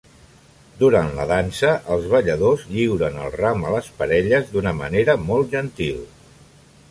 [0.77, 6.01] Durant la dansa, els balladors lliuren el ram a les parelles d'una manera molt gentil.